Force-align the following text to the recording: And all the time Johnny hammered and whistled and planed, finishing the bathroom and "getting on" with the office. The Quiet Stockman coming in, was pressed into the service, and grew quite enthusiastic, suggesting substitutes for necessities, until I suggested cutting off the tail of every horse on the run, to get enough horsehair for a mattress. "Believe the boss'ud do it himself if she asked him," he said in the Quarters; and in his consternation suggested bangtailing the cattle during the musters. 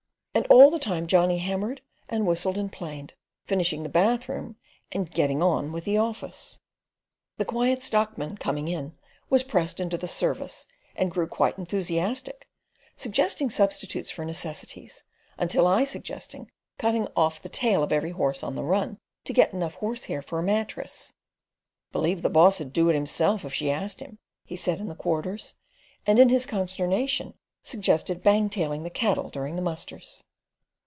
And 0.33 0.47
all 0.47 0.69
the 0.69 0.79
time 0.79 1.07
Johnny 1.07 1.39
hammered 1.39 1.81
and 2.07 2.25
whistled 2.25 2.57
and 2.57 2.71
planed, 2.71 3.15
finishing 3.43 3.83
the 3.83 3.89
bathroom 3.89 4.55
and 4.89 5.11
"getting 5.11 5.43
on" 5.43 5.73
with 5.73 5.83
the 5.83 5.97
office. 5.97 6.61
The 7.35 7.43
Quiet 7.43 7.83
Stockman 7.83 8.37
coming 8.37 8.69
in, 8.69 8.95
was 9.29 9.43
pressed 9.43 9.81
into 9.81 9.97
the 9.97 10.07
service, 10.07 10.67
and 10.95 11.11
grew 11.11 11.27
quite 11.27 11.57
enthusiastic, 11.57 12.47
suggesting 12.95 13.49
substitutes 13.49 14.09
for 14.09 14.23
necessities, 14.23 15.03
until 15.37 15.67
I 15.67 15.83
suggested 15.83 16.47
cutting 16.77 17.09
off 17.13 17.41
the 17.41 17.49
tail 17.49 17.83
of 17.83 17.91
every 17.91 18.11
horse 18.11 18.41
on 18.41 18.55
the 18.55 18.63
run, 18.63 18.99
to 19.25 19.33
get 19.33 19.51
enough 19.51 19.73
horsehair 19.75 20.21
for 20.21 20.39
a 20.39 20.43
mattress. 20.43 21.11
"Believe 21.91 22.21
the 22.21 22.29
boss'ud 22.31 22.71
do 22.71 22.87
it 22.89 22.93
himself 22.93 23.43
if 23.43 23.53
she 23.53 23.69
asked 23.69 23.99
him," 23.99 24.17
he 24.45 24.55
said 24.55 24.79
in 24.79 24.87
the 24.87 24.95
Quarters; 24.95 25.55
and 26.07 26.19
in 26.19 26.29
his 26.29 26.45
consternation 26.45 27.33
suggested 27.63 28.23
bangtailing 28.23 28.81
the 28.81 28.89
cattle 28.89 29.29
during 29.29 29.55
the 29.55 29.61
musters. 29.61 30.23